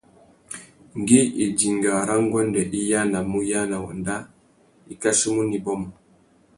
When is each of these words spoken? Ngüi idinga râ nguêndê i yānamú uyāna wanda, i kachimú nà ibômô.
Ngüi 0.99 1.21
idinga 1.45 1.93
râ 2.07 2.15
nguêndê 2.25 2.63
i 2.79 2.81
yānamú 2.89 3.37
uyāna 3.41 3.77
wanda, 3.85 4.15
i 4.91 4.93
kachimú 5.01 5.41
nà 5.49 5.55
ibômô. 5.57 5.89